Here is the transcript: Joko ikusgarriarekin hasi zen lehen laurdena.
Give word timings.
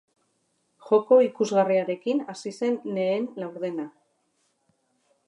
Joko 0.85 1.19
ikusgarriarekin 1.25 2.23
hasi 2.33 2.53
zen 2.63 2.81
lehen 2.97 3.29
laurdena. 3.45 3.87